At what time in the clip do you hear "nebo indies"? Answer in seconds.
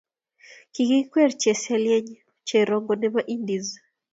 3.01-3.65